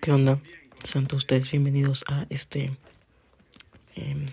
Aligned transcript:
¿Qué 0.00 0.12
onda? 0.12 0.40
Sean 0.82 1.06
todos 1.06 1.24
ustedes 1.24 1.50
bienvenidos 1.50 2.04
a 2.08 2.26
este 2.30 2.74
em, 3.96 4.28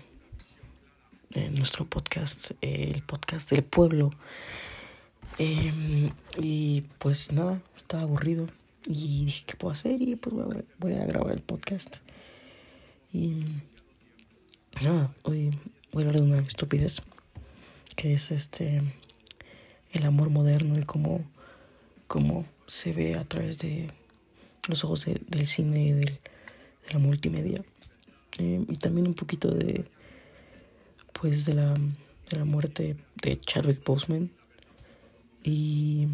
eh, 1.34 1.50
nuestro 1.50 1.84
podcast, 1.84 2.52
el 2.62 3.02
podcast 3.02 3.50
del 3.50 3.62
pueblo. 3.64 4.10
Em, 5.36 6.10
y 6.40 6.84
pues 6.98 7.32
nada, 7.32 7.60
estaba 7.76 8.04
aburrido 8.04 8.48
y 8.86 9.26
dije, 9.26 9.44
¿qué 9.46 9.56
puedo 9.56 9.72
hacer? 9.72 10.00
Y 10.00 10.16
pues 10.16 10.34
voy 10.34 10.64
voy 10.78 10.94
a 10.94 11.04
grabar 11.04 11.32
el 11.32 11.42
podcast. 11.42 11.96
Y 13.12 13.44
nada, 14.82 15.14
hoy 15.24 15.50
voy 15.92 16.04
a 16.04 16.06
hablar 16.06 16.22
de 16.22 16.32
una 16.32 16.38
estupidez 16.38 17.02
que 17.94 18.14
es 18.14 18.30
este 18.30 18.80
el 19.92 20.06
amor 20.06 20.30
moderno 20.30 20.78
y 20.78 20.84
cómo, 20.84 21.22
cómo 22.06 22.46
se 22.66 22.94
ve 22.94 23.16
a 23.16 23.24
través 23.24 23.58
de 23.58 23.90
los 24.68 24.84
ojos 24.84 25.06
del 25.06 25.46
cine 25.46 25.84
y 25.84 25.92
del, 25.92 26.20
de 26.86 26.92
la 26.92 26.98
multimedia. 26.98 27.64
Eh, 28.38 28.64
y 28.68 28.72
también 28.74 29.08
un 29.08 29.14
poquito 29.14 29.50
de, 29.50 29.84
pues, 31.12 31.44
de 31.44 31.54
la, 31.54 31.74
de 31.74 32.36
la 32.36 32.44
muerte 32.44 32.96
de 33.22 33.40
Chadwick 33.40 33.82
Boseman 33.84 34.30
y 35.42 36.08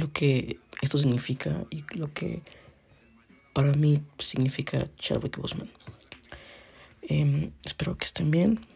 lo 0.00 0.12
que 0.12 0.58
esto 0.80 0.98
significa 0.98 1.64
y 1.70 1.84
lo 1.94 2.12
que 2.12 2.42
para 3.52 3.72
mí 3.72 4.02
significa 4.18 4.88
Chadwick 4.96 5.38
Boseman. 5.38 5.70
Em, 7.02 7.52
espero 7.64 7.96
que 7.96 8.04
estén 8.04 8.30
bien 8.30 8.66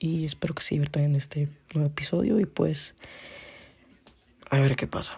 y 0.00 0.24
espero 0.24 0.54
que 0.54 0.62
se 0.62 0.74
diviertan 0.74 1.04
en 1.04 1.16
este 1.16 1.48
nuevo 1.72 1.90
episodio 1.90 2.40
y 2.40 2.46
pues 2.46 2.94
a 4.50 4.58
ver 4.58 4.76
qué 4.76 4.86
pasa. 4.86 5.16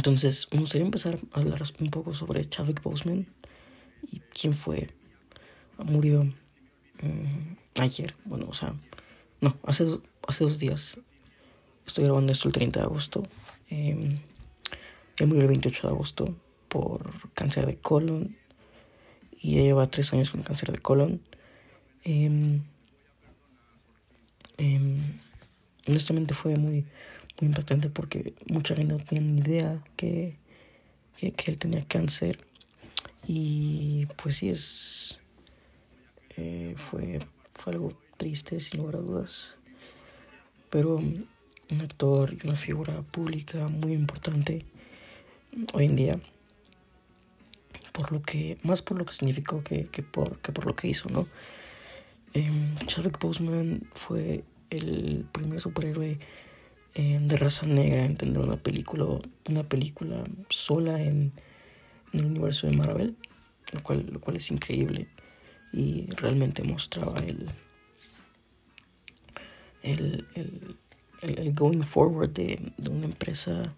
Entonces, 0.00 0.48
me 0.50 0.60
gustaría 0.60 0.86
empezar 0.86 1.18
a 1.32 1.40
hablar 1.40 1.62
un 1.78 1.90
poco 1.90 2.14
sobre 2.14 2.48
Chadwick 2.48 2.82
Boseman 2.82 3.26
y 4.10 4.20
quién 4.32 4.54
fue. 4.54 4.88
Murió 5.76 6.24
mm, 6.24 7.78
ayer, 7.78 8.14
bueno, 8.24 8.46
o 8.48 8.54
sea, 8.54 8.72
no, 9.42 9.58
hace, 9.62 9.84
hace 10.26 10.44
dos 10.44 10.58
días. 10.58 10.96
Estoy 11.86 12.04
grabando 12.04 12.32
esto 12.32 12.48
el 12.48 12.54
30 12.54 12.80
de 12.80 12.86
agosto. 12.86 13.28
Eh, 13.68 14.18
él 15.18 15.26
murió 15.26 15.42
el 15.42 15.48
28 15.48 15.88
de 15.88 15.92
agosto 15.92 16.34
por 16.68 17.30
cáncer 17.34 17.66
de 17.66 17.76
colon 17.76 18.38
y 19.38 19.56
ya 19.56 19.60
lleva 19.60 19.90
tres 19.90 20.14
años 20.14 20.30
con 20.30 20.42
cáncer 20.42 20.72
de 20.72 20.78
colon. 20.78 21.20
Eh, 22.04 22.58
honestamente 25.86 26.32
fue 26.32 26.56
muy 26.56 26.86
muy 27.40 27.48
impactante 27.48 27.88
porque 27.88 28.34
mucha 28.48 28.74
gente 28.74 28.94
no 28.94 29.02
tenía 29.02 29.24
ni 29.24 29.40
idea 29.40 29.82
que, 29.96 30.36
que, 31.16 31.50
él 31.50 31.58
tenía 31.58 31.84
cáncer. 31.86 32.46
Y 33.26 34.06
pues 34.16 34.36
sí, 34.36 34.50
es. 34.50 35.20
Eh, 36.36 36.74
fue, 36.76 37.20
fue 37.54 37.72
algo 37.72 37.92
triste, 38.16 38.60
sin 38.60 38.80
lugar 38.80 38.96
a 38.96 39.00
dudas. 39.00 39.56
Pero 40.70 40.96
un 40.96 41.80
actor 41.80 42.32
y 42.32 42.46
una 42.46 42.56
figura 42.56 43.02
pública 43.02 43.68
muy 43.68 43.92
importante 43.92 44.64
hoy 45.72 45.86
en 45.86 45.96
día. 45.96 46.20
Por 47.92 48.12
lo 48.12 48.22
que, 48.22 48.58
más 48.62 48.82
por 48.82 48.98
lo 48.98 49.04
que 49.04 49.12
significó 49.12 49.62
que, 49.62 49.86
que, 49.86 50.02
por, 50.02 50.38
que 50.38 50.52
por 50.52 50.66
lo 50.66 50.76
que 50.76 50.88
hizo, 50.88 51.08
¿no? 51.10 51.26
Eh, 52.34 52.48
Chadwick 52.86 53.18
Boseman 53.18 53.88
fue 53.92 54.44
el 54.70 55.26
primer 55.32 55.60
superhéroe 55.60 56.18
de 56.94 57.36
raza 57.36 57.66
negra 57.66 58.04
en 58.04 58.16
tener 58.16 58.38
una 58.38 58.56
película, 58.56 59.06
una 59.48 59.62
película 59.62 60.24
sola 60.48 61.00
en, 61.00 61.32
el 62.12 62.24
universo 62.24 62.66
de 62.66 62.76
Marvel, 62.76 63.16
lo 63.72 63.82
cual, 63.84 64.04
lo 64.10 64.20
cual 64.20 64.36
es 64.36 64.50
increíble 64.50 65.06
y 65.72 66.06
realmente 66.16 66.64
mostraba 66.64 67.16
el, 67.18 67.48
el, 69.82 70.26
el, 71.22 71.54
going 71.54 71.82
forward 71.82 72.30
de, 72.30 72.72
de, 72.76 72.90
una 72.90 73.06
empresa, 73.06 73.72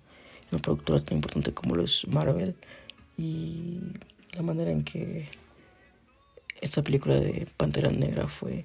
una 0.51 0.63
productora 0.63 1.01
tan 1.01 1.19
importante 1.19 1.53
como 1.53 1.77
lo 1.77 1.85
es 1.85 2.07
Marvel 2.09 2.57
y 3.19 3.81
la 4.33 4.43
manera 4.43 4.71
en 4.71 4.83
que 4.83 5.29
esta 6.63 6.83
película 6.83 7.17
de 7.17 7.47
Pantera 7.59 7.91
Negra 7.91 8.29
fue 8.29 8.65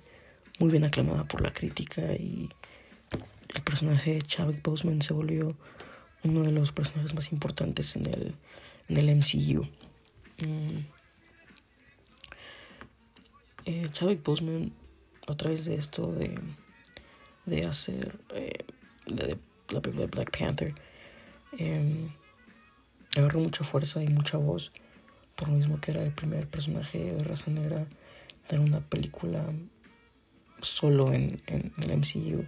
muy 0.60 0.72
bien 0.72 0.86
aclamada 0.86 1.26
por 1.26 1.42
la 1.42 1.52
crítica 1.52 2.14
y 2.14 2.44
el 2.44 2.56
personaje 3.78 4.20
Chadwick 4.24 4.64
Boseman 4.64 5.04
se 5.04 5.14
volvió 5.14 5.56
uno 6.24 6.42
de 6.42 6.52
los 6.52 6.72
personajes 6.72 7.14
más 7.14 7.32
importantes 7.32 7.96
en 7.96 8.08
el, 8.08 8.34
en 8.90 8.98
el 8.98 9.16
MCU. 9.18 9.66
Mm. 10.44 10.80
Eh, 13.66 13.88
Chadwick 13.92 14.24
Boseman, 14.24 14.74
a 15.28 15.36
través 15.36 15.66
de 15.66 15.76
esto 15.76 16.12
de, 16.12 16.40
de 17.46 17.66
hacer 17.66 18.20
eh, 18.34 18.66
la 19.06 19.80
película 19.80 20.06
de 20.06 20.08
Black 20.08 20.36
Panther, 20.36 20.74
eh, 21.60 22.10
agarró 23.16 23.42
mucha 23.42 23.64
fuerza 23.64 24.02
y 24.02 24.08
mucha 24.08 24.40
voz, 24.40 24.72
por 25.36 25.50
lo 25.50 25.56
mismo 25.56 25.80
que 25.80 25.92
era 25.92 26.02
el 26.02 26.14
primer 26.14 26.48
personaje 26.48 27.14
de 27.14 27.24
raza 27.24 27.52
negra 27.52 27.86
de 28.50 28.58
una 28.58 28.80
película 28.80 29.46
solo 30.64 31.14
en, 31.14 31.40
en 31.46 31.72
el 31.78 31.96
MCU 31.96 32.48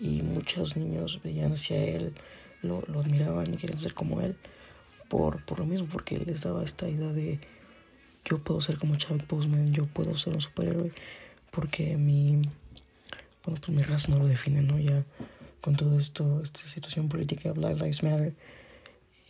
y 0.00 0.22
muchos 0.22 0.76
niños 0.76 1.20
veían 1.22 1.52
hacia 1.52 1.82
él, 1.82 2.14
lo, 2.62 2.82
lo 2.88 3.00
admiraban 3.00 3.52
y 3.52 3.56
querían 3.56 3.78
ser 3.78 3.94
como 3.94 4.20
él 4.20 4.36
por, 5.08 5.44
por 5.44 5.58
lo 5.58 5.66
mismo, 5.66 5.88
porque 5.90 6.16
él 6.16 6.24
les 6.26 6.42
daba 6.42 6.64
esta 6.64 6.88
idea 6.88 7.12
de 7.12 7.40
yo 8.24 8.38
puedo 8.38 8.60
ser 8.60 8.78
como 8.78 8.96
Chadwick 8.96 9.26
Boseman, 9.26 9.72
yo 9.72 9.86
puedo 9.86 10.16
ser 10.16 10.34
un 10.34 10.40
superhéroe, 10.40 10.92
porque 11.50 11.96
mi, 11.96 12.36
bueno, 13.44 13.60
pues 13.60 13.68
mi 13.68 13.82
raza 13.82 14.08
no 14.08 14.18
lo 14.18 14.26
define, 14.26 14.60
¿no? 14.60 14.78
Ya 14.78 15.04
con 15.60 15.76
todo 15.76 15.98
esto, 15.98 16.42
esta 16.42 16.60
situación 16.60 17.08
política, 17.08 17.52
Black 17.52 17.76
Lives 17.78 18.02
Matter, 18.02 18.34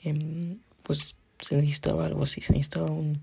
em, 0.03 0.59
pues 0.83 1.15
se 1.41 1.56
necesitaba 1.56 2.06
algo 2.06 2.25
así, 2.25 2.41
se 2.41 2.53
necesitaba 2.53 2.91
un, 2.91 3.21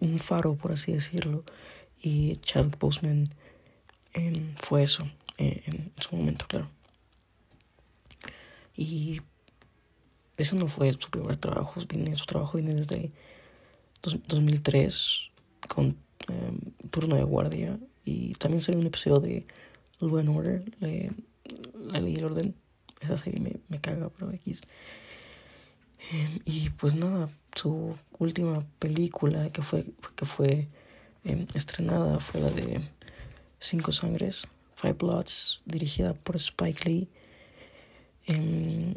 un 0.00 0.18
faro, 0.18 0.54
por 0.54 0.72
así 0.72 0.92
decirlo, 0.92 1.44
y 2.02 2.36
Chadwick 2.36 2.78
Boseman 2.78 3.28
em, 4.14 4.54
fue 4.56 4.82
eso. 4.82 5.06
Eh, 5.40 5.62
en 5.64 5.92
su 5.96 6.14
momento, 6.14 6.44
claro. 6.46 6.68
Y 8.76 9.22
eso 10.36 10.54
no 10.54 10.66
fue 10.66 10.92
su 10.92 11.08
primer 11.08 11.38
trabajo, 11.38 11.80
su 11.80 12.26
trabajo 12.26 12.58
viene 12.58 12.74
desde 12.74 13.10
2003 14.02 15.30
con 15.66 15.96
em, 16.28 16.58
Turno 16.90 17.16
de 17.16 17.22
Guardia 17.22 17.78
y 18.04 18.34
también 18.34 18.60
salió 18.60 18.80
un 18.80 18.86
episodio 18.86 19.20
de 19.20 19.46
Law 20.00 20.18
and 20.18 20.28
Order, 20.28 20.76
la 21.74 22.00
ley 22.00 22.16
del 22.16 22.24
orden. 22.26 22.54
Esa 23.00 23.16
serie 23.16 23.40
me, 23.40 23.60
me 23.68 23.80
caga, 23.80 24.10
pero 24.10 24.30
X. 24.32 24.60
Em, 26.10 26.40
y 26.44 26.68
pues 26.68 26.94
nada, 26.94 27.30
su 27.54 27.96
última 28.18 28.62
película 28.78 29.50
que 29.50 29.62
fue, 29.62 29.86
que 30.16 30.26
fue 30.26 30.68
em, 31.24 31.46
estrenada 31.54 32.20
fue 32.20 32.42
la 32.42 32.50
de 32.50 32.82
Cinco 33.58 33.90
Sangres. 33.90 34.46
Five 34.80 34.94
Bloods, 34.94 35.60
dirigida 35.66 36.14
por 36.14 36.36
Spike 36.36 36.88
Lee, 36.88 37.08
em, 38.26 38.94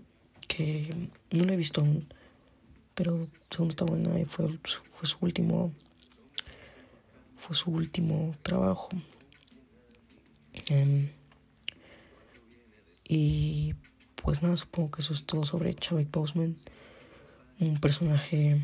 que 0.48 1.10
no 1.32 1.44
la 1.44 1.54
he 1.54 1.58
visto 1.58 1.82
aún, 1.82 2.08
pero 2.96 3.28
según 3.50 3.70
está 3.70 3.84
buena 3.84 4.18
y 4.20 4.26
fue, 4.26 4.48
su 5.04 5.18
último 5.22 5.74
fue 7.44 7.56
su 7.58 7.72
último 7.72 8.34
trabajo. 8.42 8.90
Em, 10.70 11.10
y 13.06 13.76
pues 14.16 14.42
nada, 14.42 14.56
supongo 14.56 14.92
que 14.92 15.02
eso 15.02 15.14
es 15.14 15.26
todo 15.26 15.44
sobre 15.44 15.74
Chadwick 15.74 16.10
Boseman, 16.10 16.56
un 17.60 17.80
personaje 17.82 18.62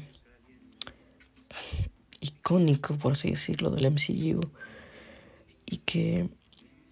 icónico, 2.22 2.96
por 2.98 3.12
así 3.12 3.32
decirlo, 3.32 3.72
del 3.72 3.88
MCU, 3.88 4.40
y 5.66 5.78
que 5.80 6.30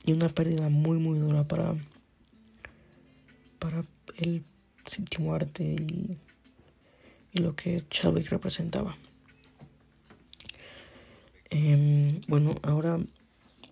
y 0.07 0.13
una 0.13 0.30
pérdida 0.30 0.69
muy 0.69 0.98
muy 0.98 1.19
dura 1.19 1.44
para 1.44 1.75
para 3.59 3.83
el 4.18 4.44
séptimo 4.86 5.36
arte 5.36 5.63
y, 5.63 6.18
lo 7.33 7.56
que 7.56 7.83
Chadwick 7.92 8.30
representaba. 8.30 8.98
Em, 11.51 12.21
bueno 12.27 12.56
ahora 12.63 13.00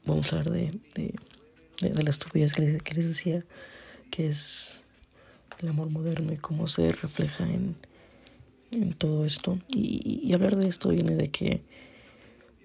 vamos 0.06 0.32
a 0.32 0.40
hablar 0.40 0.52
de, 0.52 0.80
de, 0.94 1.16
de, 1.82 2.04
la 2.04 2.12
estupidez 2.12 2.54
que 2.54 2.62
les, 2.94 3.08
decía 3.08 3.44
que 4.12 4.28
es 4.28 4.86
el 5.62 5.70
amor 5.70 5.90
moderno 5.90 6.32
y 6.32 6.38
cómo 6.38 6.68
se 6.68 6.86
refleja 6.90 7.52
en, 7.52 7.76
en 8.70 8.94
todo 8.94 9.26
esto. 9.26 9.58
Y 9.68 10.32
hablar 10.34 10.58
de 10.58 10.68
esto 10.68 10.90
viene 10.90 11.16
de 11.16 11.32
que 11.32 11.64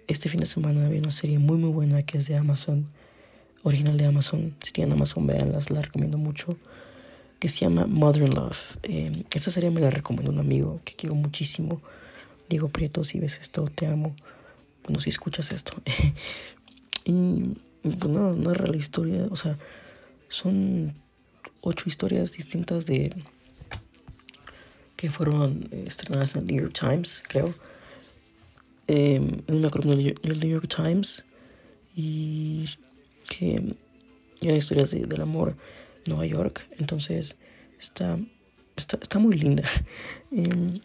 este 0.07 0.29
fin 0.29 0.41
de 0.41 0.47
semana 0.47 0.85
había 0.85 1.01
una 1.01 1.13
serie 1.13 1.39
muy 1.39 1.57
muy 1.57 1.71
buena 1.71 2.03
que 2.03 2.19
es 2.19 2.27
de 2.27 2.37
Amazon 2.37 2.91
original 3.63 3.97
de 3.97 4.07
Amazon. 4.07 4.55
Si 4.63 4.73
tienen 4.73 4.93
Amazon, 4.93 5.27
véanlas, 5.27 5.71
la 5.71 5.83
recomiendo 5.83 6.19
mucho. 6.19 6.57
que 7.39 7.49
se 7.49 7.61
llama 7.61 7.87
Mother 7.87 8.33
Love. 8.35 8.59
Eh, 8.83 9.25
esta 9.35 9.51
serie 9.51 9.71
me 9.71 9.81
la 9.81 9.89
recomendó 9.89 10.31
un 10.31 10.39
amigo 10.41 10.81
que 10.85 10.95
quiero 10.95 11.15
muchísimo. 11.15 11.81
Diego 12.51 12.69
Prieto, 12.69 13.03
si 13.03 13.19
ves 13.19 13.39
esto, 13.41 13.65
te 13.75 13.87
amo. 13.87 14.15
Bueno, 14.85 15.01
si 15.01 15.09
escuchas 15.09 15.51
esto. 15.51 15.73
y 17.05 17.55
pues 17.83 18.09
nada, 18.09 18.33
narra 18.35 18.67
la 18.67 18.77
historia, 18.77 19.27
o 19.31 19.37
sea, 19.37 19.57
son 20.29 20.93
ocho 21.63 21.89
historias 21.89 22.33
distintas 22.33 22.85
de 22.85 23.15
que 24.97 25.11
fueron 25.11 25.69
estrenadas 25.73 26.35
en 26.35 26.43
el 26.43 26.47
New 26.49 26.63
York 26.63 26.79
Times, 26.79 27.23
creo. 27.27 27.55
en 28.87 29.43
una 29.49 29.71
columna 29.71 29.97
del 29.97 30.41
New 30.41 30.51
York 30.51 30.69
Times 30.69 31.25
y 31.97 32.67
que 33.41 33.75
eran 34.43 34.57
historias 34.59 34.91
de, 34.91 35.07
del 35.07 35.23
amor 35.23 35.57
Nueva 36.07 36.27
York. 36.27 36.67
Entonces 36.79 37.37
está, 37.81 38.19
está, 38.77 38.99
está 39.01 39.19
muy 39.19 39.37
linda. 39.37 39.65
Em, 40.33 40.81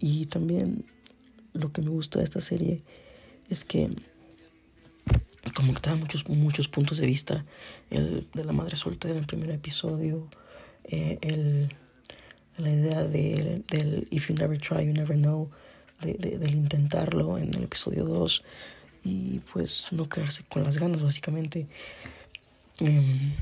y 0.00 0.26
también 0.26 0.84
lo 1.52 1.70
que 1.72 1.80
me 1.82 1.90
gusta 1.90 2.18
de 2.18 2.24
esta 2.24 2.40
serie 2.40 2.82
es 3.48 3.64
que 3.64 3.90
como 5.54 5.74
que 5.74 5.80
te 5.80 5.90
da 5.90 5.96
muchos, 5.96 6.28
muchos 6.28 6.68
puntos 6.68 6.98
de 6.98 7.06
vista. 7.06 7.44
El 7.90 8.26
de 8.34 8.44
la 8.44 8.52
madre 8.52 8.76
soltera 8.76 9.12
en 9.12 9.20
el 9.20 9.26
primer 9.26 9.50
episodio. 9.50 10.28
Eh, 10.84 11.18
el, 11.20 11.72
la 12.56 12.70
idea 12.70 13.04
de, 13.04 13.62
del 13.70 14.08
if 14.10 14.28
you 14.28 14.34
never 14.34 14.58
try, 14.58 14.84
you 14.84 14.92
never 14.92 15.16
know. 15.16 15.50
De, 16.00 16.14
del 16.14 16.54
intentarlo 16.54 17.38
en 17.38 17.54
el 17.54 17.64
episodio 17.64 18.04
2. 18.04 18.42
Y 19.06 19.38
pues 19.52 19.86
no 19.92 20.08
quedarse 20.08 20.42
con 20.48 20.64
las 20.64 20.78
ganas, 20.78 21.00
básicamente. 21.00 21.68
Em, 22.80 23.36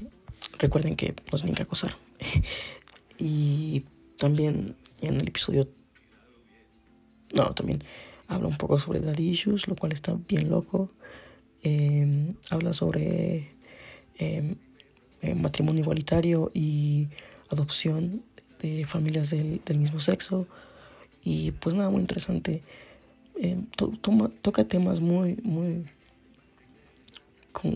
recuerden 0.58 0.94
que 0.94 1.14
no 1.32 1.38
tienen 1.38 1.54
que 1.54 1.62
acosar. 1.62 1.96
y 3.18 3.82
también 4.18 4.76
en 5.00 5.14
el 5.14 5.28
episodio... 5.28 5.66
No, 7.32 7.54
también 7.54 7.82
habla 8.28 8.48
un 8.48 8.58
poco 8.58 8.78
sobre 8.78 9.00
daddy 9.00 9.30
issues, 9.30 9.66
lo 9.66 9.74
cual 9.74 9.92
está 9.92 10.14
bien 10.28 10.50
loco. 10.50 10.90
Em, 11.62 12.34
habla 12.50 12.74
sobre 12.74 13.48
em, 14.18 14.56
matrimonio 15.34 15.80
igualitario 15.80 16.50
y 16.52 17.08
adopción 17.48 18.22
de 18.60 18.84
familias 18.84 19.30
del, 19.30 19.78
mismo 19.78 19.98
sexo. 19.98 20.46
Y 21.22 21.52
pues 21.52 21.74
nada, 21.74 21.88
muy 21.88 22.02
interesante. 22.02 22.62
Toca 24.42 24.64
temas 24.64 25.00
muy, 25.00 25.36
muy, 25.42 25.84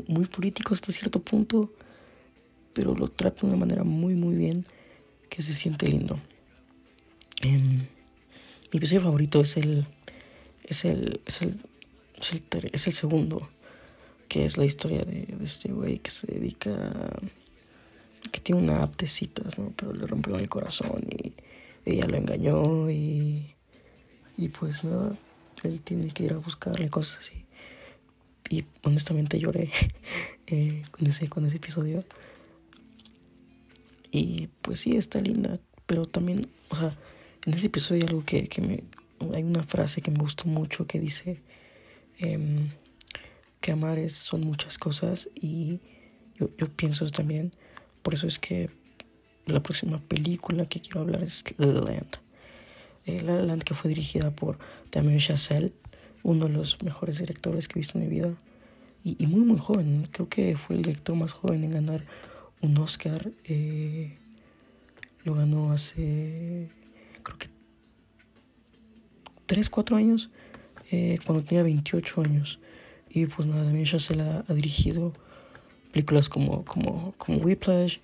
muy 0.06 0.26
políticos 0.26 0.78
hasta 0.78 0.92
cierto 0.92 1.20
punto, 1.20 1.72
pero 2.72 2.94
lo 2.94 3.08
trata 3.08 3.40
de 3.40 3.46
una 3.48 3.56
manera 3.56 3.84
muy, 3.84 4.14
muy 4.14 4.36
bien 4.36 4.66
que 5.28 5.42
se 5.42 5.52
siente 5.52 5.88
lindo. 5.88 6.18
mi 7.42 7.86
episodio 8.72 9.00
favorito 9.02 9.40
es 9.40 9.56
el, 9.56 9.86
es 10.64 10.84
el, 10.84 11.20
es 11.26 11.42
el, 11.42 11.60
es 12.72 12.86
el, 12.86 12.92
segundo 12.92 13.48
que 14.28 14.44
es 14.44 14.58
la 14.58 14.64
historia 14.64 15.02
de, 15.04 15.26
este 15.42 15.72
güey 15.72 15.98
que 15.98 16.10
se 16.10 16.26
dedica 16.26 16.90
que 18.30 18.40
tiene 18.40 18.60
una 18.60 18.82
app 18.82 19.00
¿no? 19.56 19.72
Pero 19.76 19.94
le 19.94 20.06
rompió 20.06 20.36
el 20.36 20.48
corazón 20.48 21.04
y 21.10 21.32
ella 21.84 22.06
lo 22.06 22.16
engañó 22.16 22.90
y, 22.90 23.54
y 24.36 24.48
pues 24.48 24.84
nada, 24.84 25.16
él 25.64 25.82
tiene 25.82 26.12
que 26.12 26.24
ir 26.24 26.32
a 26.32 26.38
buscarle 26.38 26.88
cosas 26.88 27.20
así. 27.20 27.44
Y 28.50 28.64
honestamente 28.82 29.38
lloré 29.38 29.70
eh, 30.46 30.82
con, 30.90 31.06
ese, 31.06 31.28
con 31.28 31.46
ese 31.46 31.56
episodio. 31.56 32.04
Y 34.10 34.48
pues 34.62 34.80
sí, 34.80 34.96
está 34.96 35.20
linda, 35.20 35.60
pero 35.86 36.06
también, 36.06 36.48
o 36.70 36.76
sea, 36.76 36.96
en 37.44 37.54
ese 37.54 37.66
episodio 37.66 38.02
hay 38.02 38.08
algo 38.08 38.24
que, 38.24 38.48
que 38.48 38.60
me... 38.60 38.84
Hay 39.34 39.42
una 39.42 39.64
frase 39.64 40.00
que 40.00 40.10
me 40.10 40.18
gustó 40.18 40.44
mucho 40.46 40.86
que 40.86 41.00
dice... 41.00 41.40
Eh, 42.20 42.68
que 43.60 43.72
amar 43.72 43.98
es, 43.98 44.14
son 44.14 44.42
muchas 44.42 44.78
cosas 44.78 45.28
y 45.34 45.80
yo, 46.36 46.48
yo 46.56 46.68
pienso 46.68 47.08
también, 47.10 47.52
por 48.02 48.14
eso 48.14 48.26
es 48.26 48.38
que 48.38 48.70
la 49.46 49.62
próxima 49.62 50.00
película 50.00 50.66
que 50.66 50.80
quiero 50.80 51.00
hablar 51.00 51.22
es 51.22 51.44
La 51.58 51.66
La 51.66 51.80
Land. 51.80 52.27
Eh, 53.08 53.22
la 53.22 53.36
La 53.36 53.42
Land 53.42 53.62
que 53.62 53.72
fue 53.72 53.88
dirigida 53.88 54.30
por 54.30 54.58
Damien 54.92 55.18
Chazelle, 55.18 55.72
uno 56.22 56.46
de 56.46 56.52
los 56.52 56.82
mejores 56.82 57.18
directores 57.18 57.66
que 57.66 57.78
he 57.78 57.80
visto 57.80 57.96
en 57.96 58.04
mi 58.04 58.10
vida 58.10 58.34
y, 59.02 59.26
muy 59.26 59.40
muy 59.40 59.58
joven, 59.58 60.06
creo 60.12 60.28
que 60.28 60.58
fue 60.58 60.76
el 60.76 60.82
director 60.82 61.16
más 61.16 61.32
joven 61.32 61.64
en 61.64 61.70
ganar 61.70 62.04
un 62.60 62.76
Oscar, 62.76 63.32
eh, 63.44 64.18
lo 65.24 65.34
ganó 65.34 65.72
hace 65.72 66.68
creo 67.22 67.38
que 67.38 67.48
3, 69.46 69.70
4 69.70 69.96
años, 69.96 70.30
eh, 70.90 71.18
cuando 71.24 71.42
tenía 71.42 71.62
28 71.62 72.20
años. 72.20 72.60
Y 73.08 73.24
pues 73.24 73.48
nada, 73.48 73.72
se 73.86 74.14
la 74.14 74.44
ha 74.46 74.52
dirigido 74.52 75.14
películas 75.92 76.28
como, 76.28 76.62
como, 76.66 77.14
como 77.16 77.38
Whiplash, 77.38 78.00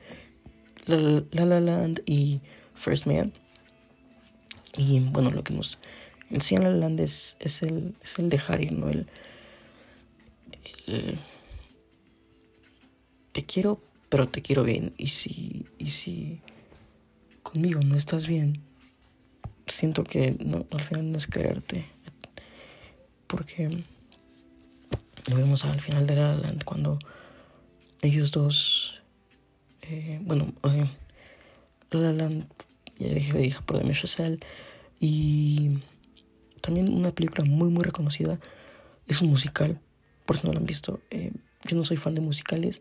La, 0.87 1.45
La 1.45 1.61
Land 1.61 2.01
y 2.07 2.41
First 2.75 3.05
Man. 3.05 3.35
Y 4.77 5.01
bueno, 5.01 5.31
lo 5.31 5.45
que 5.45 5.55
nos 5.55 5.79
enseña 6.31 6.63
La 6.63 6.71
La 6.71 6.77
Land 6.77 7.01
es, 7.01 7.37
el, 7.63 7.95
es 8.03 8.19
el 8.19 8.29
dejar 8.29 8.61
ir, 8.61 8.73
¿no? 8.73 8.89
El, 8.89 9.07
te 13.33 13.45
quiero, 13.45 13.81
pero 14.09 14.29
te 14.29 14.43
quiero 14.43 14.65
bien. 14.65 14.95
Y 14.97 15.09
si, 15.09 15.67
y 15.79 15.91
si 15.91 16.41
conmigo 17.43 17.81
no 17.81 17.97
estás 17.97 18.27
bien, 18.27 18.63
siento 19.67 20.05
que 20.05 20.37
no, 20.45 20.67
al 20.71 20.81
final 20.81 21.13
no 21.13 21.19
es 21.19 21.27
quererte. 21.27 21.85
Porque 23.27 23.83
lo 25.27 25.37
vemos 25.37 25.65
al 25.65 25.81
final 25.81 26.07
de 26.07 26.17
La 26.17 26.37
Land 26.37 26.65
cuando 26.65 26.99
ellos 28.03 28.31
dos, 28.31 29.03
eh, 29.83 30.21
bueno, 30.23 30.53
eh, 30.65 30.89
La 31.91 32.13
Land, 32.13 32.47
ya 32.99 33.09
dije, 33.09 33.57
por 33.65 33.79
Damien 33.79 33.95
Chazelle, 33.95 34.39
y 35.01 35.79
también 36.63 36.93
una 36.93 37.11
película 37.13 37.45
muy, 37.45 37.69
muy 37.69 37.85
reconocida, 37.85 38.39
es 39.07 39.21
un 39.21 39.29
musical, 39.29 39.81
por 40.25 40.37
si 40.37 40.47
no 40.47 40.53
lo 40.53 40.59
han 40.59 40.67
visto. 40.67 41.01
Eh, 41.11 41.33
yo 41.65 41.77
no 41.77 41.85
soy 41.85 41.97
fan 41.97 42.15
de 42.15 42.21
musicales, 42.21 42.81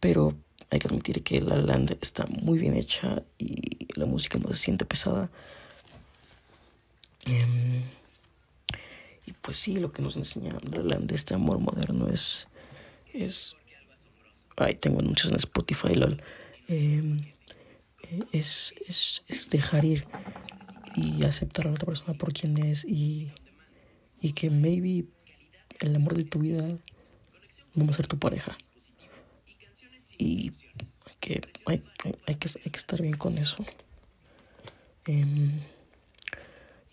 pero 0.00 0.34
hay 0.70 0.78
que 0.78 0.88
admitir 0.88 1.22
que 1.22 1.40
La 1.40 1.56
Land 1.56 1.98
está 2.00 2.26
muy 2.26 2.58
bien 2.58 2.74
hecha 2.74 3.22
y 3.38 3.88
la 3.94 4.06
música 4.06 4.38
no 4.38 4.48
se 4.48 4.56
siente 4.56 4.84
pesada. 4.84 5.30
Eh, 7.26 7.82
y 9.26 9.32
pues 9.32 9.56
sí, 9.56 9.76
lo 9.76 9.92
que 9.92 10.02
nos 10.02 10.16
enseña 10.16 10.50
de 10.62 11.14
este 11.14 11.34
amor 11.34 11.58
moderno 11.58 12.08
es. 12.08 12.46
es 13.12 13.56
ay, 14.56 14.74
tengo 14.74 15.00
anuncios 15.00 15.30
en 15.30 15.36
Spotify, 15.36 15.94
lol. 15.94 16.22
Em, 16.68 17.24
es, 18.32 18.74
es, 18.86 19.22
es, 19.28 19.50
dejar 19.50 19.84
ir 19.84 20.06
y 20.94 21.24
aceptar 21.24 21.66
a 21.66 21.68
la 21.68 21.74
otra 21.74 21.86
persona 21.86 22.16
por 22.16 22.32
quien 22.32 22.58
es 22.58 22.84
y, 22.84 23.32
y 24.20 24.32
que 24.32 24.50
maybe 24.50 25.04
el 25.80 25.96
amor 25.96 26.14
de 26.14 26.24
tu 26.24 26.40
vida 26.40 26.66
no 27.74 27.90
a 27.90 27.94
ser 27.94 28.06
tu 28.06 28.18
pareja. 28.18 28.56
Y 30.16 30.52
hay 31.06 31.16
que, 31.20 31.40
hay, 31.66 31.82
hay, 32.26 32.34
que, 32.36 32.48
hay 32.64 32.70
que 32.70 32.78
estar 32.78 33.00
bien 33.02 33.16
con 33.16 33.38
eso. 33.38 33.64
Eh, 35.06 35.60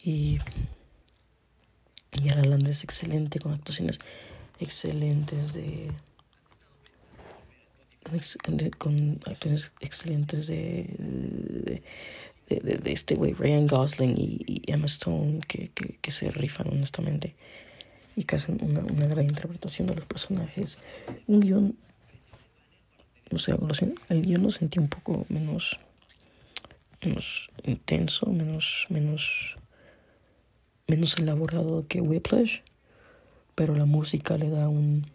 y 0.03 0.39
y 2.13 2.29
La 2.29 2.43
Land 2.43 2.67
es 2.67 2.83
excelente, 2.83 3.39
con 3.39 3.53
actuaciones 3.53 3.99
excelentes 4.59 5.53
de... 5.53 5.91
Con, 8.77 9.19
actuaciones 9.25 9.71
excelentes 9.79 10.47
de, 10.47 11.81
de, 12.49 12.91
este 12.91 13.15
güey, 13.15 13.33
Ryan 13.33 13.67
Gosling 13.67 14.15
y, 14.17 14.61
Emma 14.65 14.87
Stone, 14.87 15.39
que, 15.47 15.69
que, 15.69 16.11
se 16.11 16.31
rifan 16.31 16.67
honestamente 16.69 17.35
y 18.15 18.23
que 18.23 18.35
hacen 18.35 18.57
una, 18.61 18.81
una 18.81 19.05
gran 19.05 19.25
interpretación 19.25 19.87
de 19.87 19.95
los 19.95 20.05
personajes. 20.05 20.77
Un 21.27 21.39
guion, 21.39 21.75
no 23.29 23.39
sé, 23.39 23.53
el 24.09 24.21
guion 24.23 24.43
lo 24.43 24.51
sentí 24.51 24.79
un 24.79 24.89
poco 24.89 25.25
menos, 25.29 25.79
menos 27.01 27.49
intenso, 27.63 28.25
menos, 28.25 28.87
menos 28.89 29.57
menos 30.91 31.17
elaborado 31.17 31.87
que 31.87 32.01
Whiplash, 32.01 32.59
pero 33.55 33.75
la 33.75 33.85
música 33.85 34.37
le 34.37 34.49
da 34.49 34.67
un, 34.67 35.07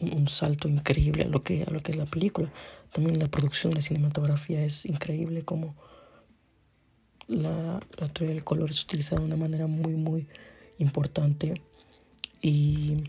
un, 0.00 0.28
salto 0.28 0.68
increíble 0.68 1.24
a 1.24 1.28
lo, 1.28 1.42
que, 1.42 1.64
a 1.64 1.70
lo 1.70 1.80
que 1.80 1.92
es 1.92 1.98
la 1.98 2.06
película. 2.06 2.50
También 2.92 3.18
la 3.18 3.28
producción, 3.28 3.72
la 3.74 3.82
cinematografía 3.82 4.62
es 4.64 4.86
increíble 4.86 5.42
como 5.42 5.76
la, 7.26 7.80
la 7.98 8.08
teoría 8.08 8.34
del 8.34 8.44
color 8.44 8.70
es 8.70 8.82
utilizada 8.82 9.20
de 9.20 9.26
una 9.26 9.36
manera 9.36 9.66
muy, 9.66 9.94
muy 9.94 10.28
importante 10.78 11.60
y 12.40 13.04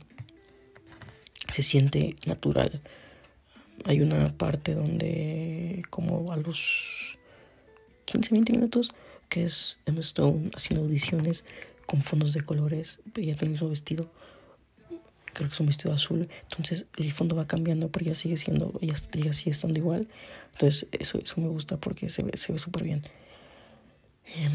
se 1.49 1.61
siente 1.61 2.15
natural. 2.25 2.81
hay 3.85 4.01
una 4.01 4.33
parte 4.37 4.73
donde 4.73 5.83
como 5.89 6.31
a 6.31 6.37
los 6.37 7.17
15, 8.05 8.31
20 8.31 8.53
minutos 8.53 8.91
que 9.29 9.43
es 9.43 9.79
Emma 9.85 9.99
Stone 9.99 10.51
haciendo 10.55 10.85
audiciones 10.85 11.43
con 11.85 12.01
fondos 12.01 12.33
de 12.33 12.41
colores. 12.41 12.99
Ella 13.15 13.35
tiene 13.35 13.57
su 13.57 13.69
vestido, 13.69 14.09
creo 15.37 15.49
que 15.49 15.53
es 15.53 15.59
un 15.59 15.67
vestido 15.67 15.93
azul. 15.93 16.27
Entonces 16.43 16.87
el 16.97 17.11
fondo 17.11 17.35
va 17.35 17.45
cambiando, 17.45 17.89
pero 17.89 18.05
ella 18.05 18.15
sigue 18.15 18.37
siendo, 18.37 18.73
ella, 18.81 19.33
sigue 19.33 19.51
estando 19.51 19.77
igual. 19.77 20.07
Entonces 20.53 20.87
eso, 20.91 21.19
eso 21.19 21.39
me 21.39 21.47
gusta 21.47 21.77
porque 21.77 22.09
se 22.09 22.23
ve 22.23 22.35
se 22.35 22.51
ve 22.51 22.59
súper 22.59 22.83
bien. 22.83 23.03
Em, 24.35 24.51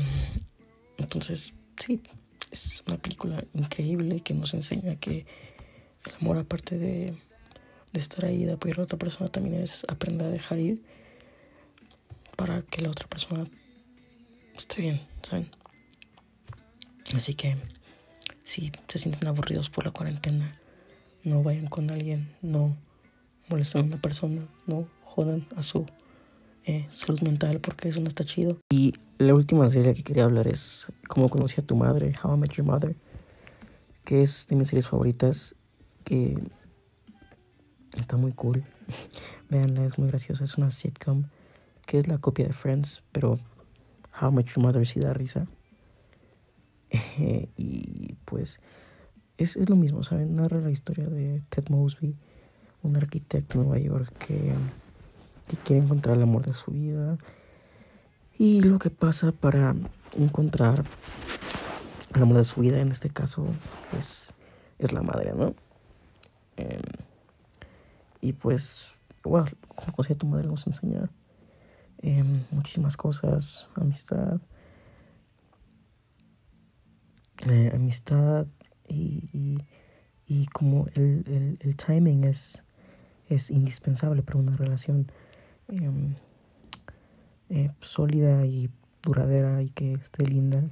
entonces, 0.99 1.55
sí, 1.79 2.03
es 2.51 2.83
una 2.87 2.99
película 2.99 3.45
increíble 3.55 4.21
que 4.21 4.35
nos 4.35 4.55
enseña 4.55 4.97
que 4.97 5.25
el 6.05 6.15
amor, 6.21 6.37
aparte 6.37 6.77
de, 6.79 7.15
de 7.93 8.01
estar 8.01 8.25
ahí, 8.25 8.45
de 8.45 8.53
apoyar 8.53 8.81
a 8.81 8.83
otra 8.83 8.99
persona, 8.99 9.29
también 9.29 9.63
es 9.63 9.87
aprender 9.89 10.27
a 10.27 10.31
dejar 10.31 10.59
ir 10.59 10.83
para 12.37 12.63
que 12.63 12.83
la 12.83 12.91
otra 12.91 13.07
persona 13.09 13.47
esté 14.57 14.83
bien, 14.83 15.01
¿saben? 15.23 15.49
Así 17.15 17.35
que 17.35 17.57
si 18.43 18.73
se 18.89 18.99
sienten 18.99 19.29
aburridos 19.29 19.71
por 19.71 19.85
la 19.85 19.93
cuarentena, 19.93 20.59
no 21.25 21.43
vayan 21.43 21.67
con 21.67 21.91
alguien, 21.91 22.29
no 22.43 22.77
molesten 23.49 23.83
a 23.83 23.85
una 23.85 24.01
persona, 24.01 24.43
no 24.67 24.89
jodan 25.03 25.47
a 25.57 25.63
su 25.63 25.87
eh, 26.65 26.89
salud 26.95 27.21
mental 27.23 27.61
porque 27.61 27.89
eso 27.89 28.01
no 28.01 28.09
está 28.09 28.25
chido. 28.25 28.59
Y 28.71 28.95
la 29.19 29.35
última 29.35 29.69
serie 29.71 29.95
que 29.95 30.03
quería 30.03 30.25
hablar 30.25 30.49
es 30.49 30.87
Cómo 31.09 31.29
conocí 31.29 31.61
a 31.61 31.67
tu 31.67 31.77
madre, 31.77 32.15
How 32.23 32.35
I 32.35 32.39
Met 32.39 32.53
Your 32.53 32.67
Mother, 32.67 32.97
que 34.05 34.23
es 34.23 34.47
de 34.49 34.57
mis 34.57 34.69
series 34.69 34.89
favoritas, 34.89 35.55
que 36.05 36.39
está 37.99 38.17
muy 38.17 38.33
cool. 38.33 38.65
Veanla, 39.51 39.85
es 39.85 39.99
muy 39.99 40.09
graciosa, 40.09 40.45
es 40.45 40.57
una 40.57 40.71
sitcom 40.71 41.25
que 41.87 41.99
es 41.99 42.09
la 42.09 42.19
copia 42.19 42.47
de 42.47 42.53
Friends, 42.53 43.03
pero 43.13 43.39
How 44.21 44.31
I 44.31 44.33
Met 44.33 44.47
Your 44.47 44.61
Mother 44.61 44.87
sí 44.87 45.01
da 45.01 45.13
risa. 45.13 45.47
y 47.57 48.15
pues 48.25 48.61
es, 49.43 49.57
es, 49.57 49.69
lo 49.69 49.77
mismo, 49.77 50.03
¿saben? 50.03 50.37
Narra 50.37 50.61
la 50.61 50.71
historia 50.71 51.07
de 51.07 51.43
Ted 51.49 51.69
Mosby, 51.69 52.17
un 52.83 52.97
arquitecto 52.97 53.59
de 53.59 53.65
Nueva 53.65 53.79
York 53.79 54.13
que, 54.19 54.55
que 55.49 55.57
quiere 55.65 55.83
encontrar 55.83 56.17
el 56.17 56.23
amor 56.23 56.45
de 56.45 56.53
su 56.53 56.71
vida 56.71 57.19
y 58.39 58.61
lo 58.63 58.79
que 58.79 58.91
pasa 58.91 59.33
para 59.33 59.75
encontrar 60.17 60.85
el 62.15 62.23
amor 62.23 62.39
de 62.39 62.45
su 62.45 62.61
vida, 62.61 62.81
en 62.81 62.93
este 62.93 63.11
caso, 63.11 63.47
es, 63.99 64.35
es 64.79 64.93
la 64.93 65.03
madre, 65.03 65.33
¿no? 65.35 65.55
Em, 66.57 66.83
y 68.21 68.33
pues, 68.33 68.89
bueno, 69.23 69.47
como 69.69 69.93
cosa 69.93 70.15
tu 70.15 70.27
madre 70.27 70.49
nos 70.49 70.67
enseña 70.67 71.11
em, 71.99 72.45
muchísimas 72.51 72.97
cosas, 72.97 73.69
amistad, 73.75 74.41
eh, 77.49 77.73
amistad 77.75 78.47
y, 78.93 79.29
y, 79.33 79.59
y, 80.27 80.47
como 80.47 80.87
el, 80.95 81.25
el, 81.27 81.59
el, 81.61 81.77
timing 81.77 82.25
es, 82.25 82.63
es 83.29 83.51
indispensable 83.51 84.23
para 84.23 84.39
una 84.39 84.57
relación 84.57 85.11
eh, 85.69 85.91
eh, 87.51 87.71
sólida 87.81 88.47
y 88.47 88.71
duradera 89.03 89.63
y 89.63 89.71
que 89.71 89.93
esté 89.93 90.27
linda. 90.27 90.63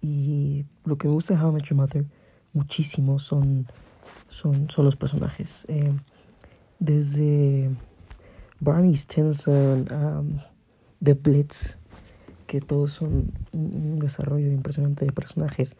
Y 0.00 0.66
lo 0.84 0.98
que 0.98 1.08
me 1.08 1.14
gusta 1.14 1.34
de 1.34 1.42
How 1.42 1.50
I 1.50 1.54
Met 1.54 1.64
Your 1.64 1.76
Mother 1.76 2.04
muchísimo 2.52 3.18
son, 3.18 3.66
son, 4.28 4.68
son 4.70 4.84
los 4.84 4.96
personajes. 4.96 5.64
Eh, 5.68 5.92
desde 6.78 7.70
Barney 8.60 8.94
Stinson, 8.94 9.86
um, 9.92 10.40
The 11.02 11.14
Blitz, 11.14 11.76
que 12.46 12.60
todos 12.60 12.92
son 12.92 13.32
un, 13.52 13.98
desarrollo 13.98 14.50
impresionante 14.50 15.04
de 15.04 15.12
personajes 15.12 15.76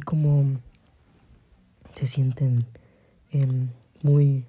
como 0.00 0.60
se 1.94 2.06
sienten 2.06 2.66
em, 3.30 3.68
muy, 4.02 4.46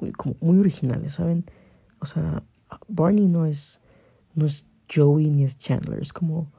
muy, 0.00 0.12
como 0.12 0.36
muy 0.40 0.58
originales, 0.58 1.14
¿saben? 1.14 1.44
O 2.00 2.06
sea, 2.06 2.42
Barney 2.88 3.26
no 3.26 3.46
es, 3.46 3.80
no 4.34 4.46
es 4.46 4.66
Joey 4.92 5.30
ni 5.30 5.44
es 5.44 5.58
Chandler, 5.58 6.00
es 6.00 6.12
como, 6.12 6.50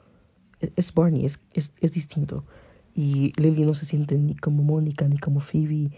es, 0.59 0.93
Barney, 0.93 1.25
es, 1.25 1.39
es, 1.53 1.73
es, 1.81 1.91
distinto. 1.91 2.45
Y 2.93 3.33
Lily 3.41 3.65
no 3.65 3.73
se 3.73 3.85
siente 3.85 4.17
ni 4.17 4.35
como 4.35 4.63
Mónica, 4.63 5.07
ni 5.07 5.17
como 5.17 5.39
Phoebe, 5.39 5.91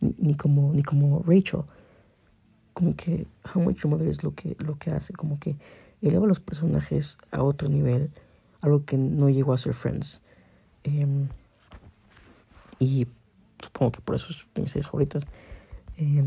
ni, 0.00 0.34
como, 0.34 0.72
ni 0.72 0.82
como 0.82 1.22
Rachel. 1.22 1.62
Como 2.72 2.94
que 2.94 3.26
How 3.54 3.62
Much 3.62 3.78
Your 3.82 3.88
Mother 3.88 4.08
es 4.08 4.22
lo 4.22 4.34
que, 4.34 4.56
lo 4.58 4.78
que 4.78 4.90
hace, 4.90 5.12
como 5.12 5.38
que 5.38 5.56
eleva 6.02 6.24
a 6.24 6.28
los 6.28 6.40
personajes 6.40 7.18
a 7.30 7.42
otro 7.42 7.68
nivel, 7.68 8.10
algo 8.60 8.84
que 8.84 8.98
no 8.98 9.28
llegó 9.28 9.52
a 9.52 9.58
ser 9.58 9.74
Friends. 9.74 10.20
Em, 10.86 11.28
y 12.78 13.06
supongo 13.62 13.92
que 13.92 14.00
por 14.00 14.14
eso 14.14 14.28
es 14.30 14.46
de 14.54 14.62
mis 14.62 14.70
series 14.70 14.86
favoritas. 14.86 15.24
Eh, 15.98 16.24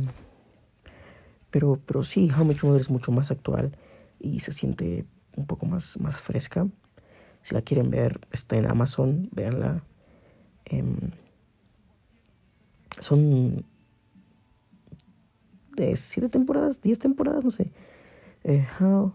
pero, 1.50 1.80
pero 1.86 2.04
sí, 2.04 2.30
How 2.38 2.44
Much 2.44 2.64
Mother 2.64 2.82
es 2.82 2.90
mucho 2.90 3.12
más 3.12 3.32
actual 3.32 3.72
y 4.20 4.42
se 4.42 4.52
siente 4.52 5.06
un 5.36 5.46
poco 5.46 5.66
más, 5.66 6.00
más 6.00 6.20
fresca. 6.20 6.68
Si 7.42 7.56
la 7.56 7.62
quieren 7.62 7.90
ver, 7.90 8.20
está 8.32 8.58
en 8.58 8.70
Amazon, 8.70 9.30
véanla. 9.32 9.82
Em, 10.66 11.12
son 13.00 13.66
de 15.78 15.96
siete 15.96 16.28
temporadas, 16.28 16.82
diez 16.82 17.00
temporadas, 17.00 17.46
no 17.46 17.52
sé. 17.52 17.72
Eh, 18.44 18.68
how 18.80 19.14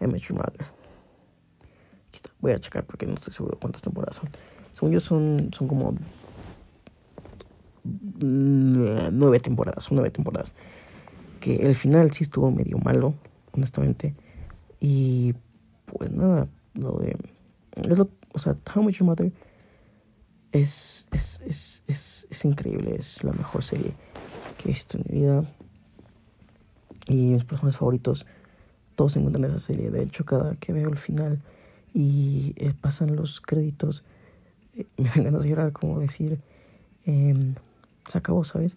I 0.00 0.06
Met 0.06 0.22
Your 0.22 0.38
Mother. 0.38 0.83
Voy 2.44 2.52
a 2.52 2.60
checar 2.60 2.84
porque 2.84 3.06
no 3.06 3.14
estoy 3.14 3.32
seguro 3.32 3.58
cuántas 3.58 3.80
temporadas 3.80 4.16
son. 4.16 4.28
Según 4.74 4.92
yo 4.92 5.00
son, 5.00 5.48
son 5.50 5.66
como 5.66 5.94
nueve 7.82 9.40
temporadas, 9.40 9.84
son 9.84 9.96
nueve 9.96 10.10
temporadas 10.10 10.52
que 11.40 11.56
el 11.56 11.74
final 11.74 12.12
sí 12.12 12.24
estuvo 12.24 12.50
medio 12.50 12.76
malo, 12.76 13.14
honestamente. 13.52 14.14
Y 14.78 15.34
pues 15.86 16.10
nada, 16.10 16.48
lo 16.74 16.98
de... 16.98 17.16
Es 17.76 17.98
lo, 17.98 18.10
o 18.34 18.38
sea, 18.38 18.58
How 18.74 18.82
Much 18.82 18.96
Your 18.96 19.06
Mother 19.06 19.32
es, 20.52 21.06
es, 21.12 21.40
es, 21.46 21.82
es, 21.86 22.26
es 22.28 22.44
increíble, 22.44 22.96
es 22.98 23.24
la 23.24 23.32
mejor 23.32 23.62
serie 23.62 23.94
que 24.58 24.64
he 24.64 24.72
visto 24.72 24.98
en 24.98 25.04
mi 25.08 25.20
vida. 25.20 25.44
Y 27.08 27.32
mis 27.32 27.44
personajes 27.44 27.78
favoritos, 27.78 28.26
todos 28.96 29.16
encuentran 29.16 29.44
en 29.44 29.50
esa 29.50 29.60
serie. 29.60 29.90
De 29.90 30.02
hecho, 30.02 30.26
cada 30.26 30.56
que 30.56 30.74
veo 30.74 30.90
el 30.90 30.98
final 30.98 31.40
y 31.94 32.52
eh, 32.56 32.74
pasan 32.78 33.16
los 33.16 33.40
créditos, 33.40 34.04
eh, 34.74 34.86
me 34.98 35.08
dan 35.08 35.24
ganas 35.24 35.44
de 35.44 35.48
llorar, 35.48 35.72
como 35.72 36.00
decir, 36.00 36.40
eh, 37.06 37.54
se 38.06 38.18
acabó, 38.18 38.44
¿sabes? 38.44 38.76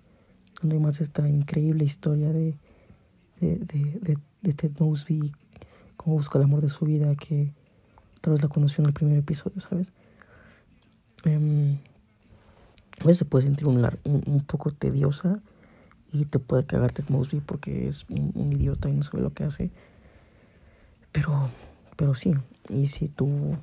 donde 0.62 0.78
hay 0.78 0.82
más 0.82 1.02
esta 1.02 1.28
increíble 1.28 1.86
historia 1.86 2.32
de, 2.32 2.58
de, 3.40 3.58
de, 3.58 4.18
de, 4.42 4.54
Ted 4.54 4.72
Mosby, 4.80 5.32
cómo 5.98 6.16
busca 6.16 6.40
el 6.40 6.46
amor 6.46 6.62
de 6.62 6.70
su 6.70 6.86
vida, 6.86 7.14
que 7.16 7.54
tal 8.22 8.34
vez 8.34 8.42
la 8.42 8.50
conoció 8.50 8.82
en 8.82 8.88
el 8.88 8.94
primer 8.94 9.18
episodio, 9.20 9.62
¿sabes? 9.62 9.92
Em, 11.26 11.78
a 13.00 13.04
veces 13.04 13.20
se 13.20 13.26
puede 13.26 13.46
sentir 13.46 13.68
un, 13.68 13.88
un, 14.04 14.44
poco 14.46 14.72
tediosa 14.72 15.40
y 16.12 16.26
te 16.26 16.40
puede 16.40 16.66
cagar 16.66 16.92
Ted 16.92 17.06
Mosby 17.10 17.42
porque 17.42 17.88
es 17.88 18.06
un, 18.10 18.52
idiota 18.52 18.90
y 18.90 18.94
no 18.94 19.04
sabe 19.04 19.22
lo 19.22 19.34
que 19.34 19.44
hace. 19.44 19.72
Pero, 21.12 21.50
pero 21.98 22.16
sí, 22.16 22.34
y 22.70 22.88
si 22.88 23.10
tú 23.10 23.58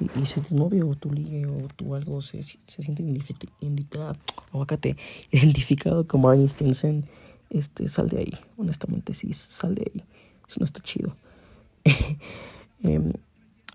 y, 0.00 0.26
si 0.26 0.40
tu 0.40 0.56
novio 0.56 0.88
o 0.88 0.94
tu 0.94 1.12
ligue 1.12 1.46
o 1.46 1.68
tu 1.76 1.94
algo 1.94 2.22
se, 2.22 2.42
se 2.42 2.82
siente 2.82 3.02
identificado, 3.02 4.16
identificado 5.30 6.06
como 6.06 6.32
Stinson, 6.48 7.04
este, 7.50 7.88
sal 7.88 8.08
de 8.08 8.18
ahí. 8.18 8.38
Honestamente, 8.56 9.12
sí, 9.14 9.32
sal 9.32 9.74
de 9.74 9.90
ahí. 9.92 10.04
Eso 10.48 10.60
no 10.60 10.64
está 10.64 10.80
chido. 10.80 11.16
eh, 12.82 13.12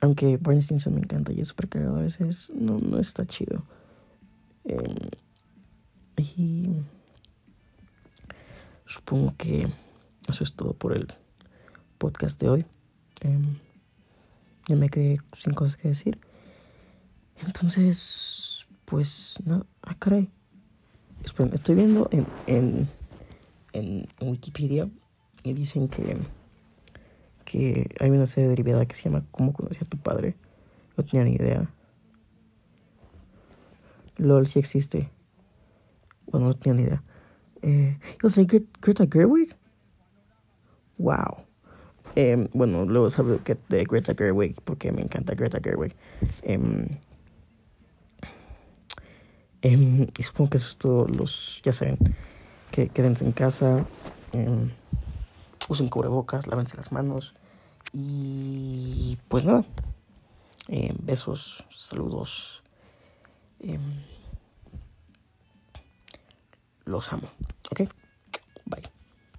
aunque 0.01 0.37
Barney 0.37 0.61
Stinson 0.61 0.95
me 0.95 0.99
encanta 0.99 1.31
y 1.33 1.41
es 1.41 1.49
súper 1.49 1.69
cagado 1.69 1.97
a 1.97 2.01
veces, 2.01 2.51
no, 2.55 2.77
no 2.79 2.99
está 2.99 3.25
chido. 3.25 3.63
Eh, 4.65 5.09
y 6.17 6.69
supongo 8.85 9.33
que 9.37 9.67
eso 10.27 10.43
es 10.43 10.53
todo 10.53 10.73
por 10.73 10.95
el 10.95 11.07
podcast 11.97 12.39
de 12.39 12.49
hoy. 12.49 12.65
Eh, 13.21 13.39
ya 14.67 14.75
me 14.75 14.89
quedé 14.89 15.17
sin 15.37 15.53
cosas 15.53 15.77
que 15.77 15.89
decir. 15.89 16.19
Entonces, 17.45 18.65
pues 18.85 19.37
nada, 19.45 19.65
ah, 19.83 19.95
caray. 19.99 20.29
estoy 21.23 21.75
viendo 21.75 22.07
en, 22.11 22.25
en, 22.47 22.89
en 23.73 24.07
Wikipedia 24.21 24.89
y 25.43 25.53
dicen 25.53 25.87
que, 25.87 26.17
que 27.45 27.89
hay 27.99 28.09
una 28.09 28.25
serie 28.25 28.49
derivada 28.49 28.85
que 28.85 28.95
se 28.95 29.03
llama 29.03 29.25
¿Cómo 29.31 29.53
conocí 29.53 29.77
a 29.81 29.85
tu 29.85 29.97
padre? 29.97 30.35
No 30.95 31.03
tenía 31.03 31.25
ni 31.25 31.35
idea. 31.35 31.69
LOL 34.17 34.47
sí 34.47 34.59
existe. 34.59 35.09
Bueno, 36.27 36.47
no 36.47 36.53
tenía 36.53 36.81
ni 36.81 36.87
idea. 36.87 37.03
Eh, 37.61 37.97
yo 38.21 38.29
sé 38.29 38.45
Greta 38.45 39.05
Gerwig. 39.11 39.55
Wow. 40.97 41.45
Em, 42.15 42.47
bueno, 42.53 42.85
luego 42.85 43.09
sabré 43.09 43.39
que 43.39 43.57
de 43.69 43.83
Greta 43.85 44.13
Gerwig 44.15 44.61
porque 44.61 44.91
me 44.91 45.01
encanta 45.01 45.33
Greta 45.33 45.59
Gerwig. 45.63 45.95
Eh, 49.61 50.09
y 50.17 50.23
supongo 50.23 50.51
que 50.51 50.57
eso 50.57 50.69
es 50.69 50.77
todo. 50.77 51.07
Los, 51.07 51.61
ya 51.63 51.71
saben, 51.71 51.97
que 52.71 52.89
quédense 52.89 53.25
en 53.25 53.31
casa. 53.31 53.85
usen 55.69 55.89
cubrebocas, 55.89 56.47
lávense 56.47 56.77
las 56.77 56.91
manos. 56.91 57.33
Y 57.93 59.17
pues 59.27 59.45
nada. 59.45 59.63
besos, 61.03 61.63
saludos. 61.75 62.63
Los 66.85 67.13
amo. 67.13 67.29
¿Ok? 67.71 67.89